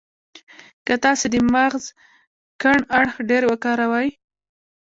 که 0.85 0.93
تاسې 1.03 1.25
د 1.33 1.35
مغز 1.53 1.83
کڼ 2.61 2.77
اړخ 2.99 3.15
ډېر 3.29 3.43
کاروئ. 3.63 4.07